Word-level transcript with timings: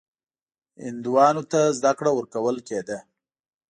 هندوانو 0.85 1.43
ته 1.51 1.59
زده 1.77 1.91
کړه 1.97 2.11
ورکول 2.17 2.57
کېده. 2.67 2.97